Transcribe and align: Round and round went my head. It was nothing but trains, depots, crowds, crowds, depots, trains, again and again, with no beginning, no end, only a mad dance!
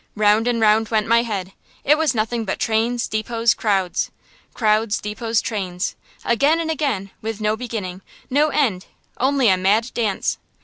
Round 0.15 0.47
and 0.47 0.59
round 0.59 0.89
went 0.89 1.05
my 1.05 1.21
head. 1.21 1.51
It 1.83 1.95
was 1.95 2.15
nothing 2.15 2.43
but 2.43 2.57
trains, 2.59 3.07
depots, 3.07 3.53
crowds, 3.53 4.09
crowds, 4.55 4.97
depots, 4.99 5.41
trains, 5.41 5.95
again 6.25 6.59
and 6.59 6.71
again, 6.71 7.11
with 7.21 7.39
no 7.39 7.55
beginning, 7.55 8.01
no 8.27 8.47
end, 8.49 8.87
only 9.17 9.47
a 9.47 9.57
mad 9.57 9.91
dance! 9.93 10.39